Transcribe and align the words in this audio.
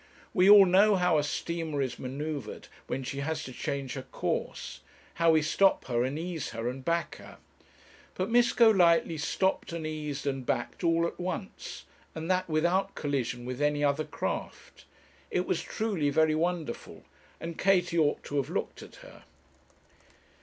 We 0.33 0.49
all 0.49 0.65
know 0.65 0.95
how 0.95 1.19
a 1.19 1.23
steamer 1.23 1.79
is 1.79 1.99
manoeuvred 1.99 2.67
when 2.87 3.03
she 3.03 3.19
has 3.19 3.43
to 3.43 3.53
change 3.53 3.93
her 3.93 4.01
course, 4.01 4.79
how 5.21 5.29
we 5.29 5.43
stop 5.43 5.85
her 5.85 6.03
and 6.03 6.17
ease 6.17 6.49
her 6.49 6.67
and 6.67 6.83
back 6.83 7.17
her; 7.17 7.37
but 8.15 8.27
Miss 8.31 8.51
Golightly 8.51 9.19
stopped 9.19 9.71
and 9.71 9.85
eased 9.85 10.25
and 10.25 10.43
backed 10.43 10.83
all 10.83 11.05
at 11.05 11.19
once, 11.19 11.85
and 12.15 12.31
that 12.31 12.49
without 12.49 12.95
collision 12.95 13.45
with 13.45 13.61
any 13.61 13.83
other 13.83 14.03
craft. 14.03 14.85
It 15.29 15.45
was 15.45 15.61
truly 15.61 16.09
very 16.09 16.33
wonderful, 16.33 17.03
and 17.39 17.55
Katie 17.59 17.99
ought 17.99 18.23
to 18.23 18.37
have 18.37 18.49
looked 18.49 18.81
at 18.81 18.95
her. 19.05 19.25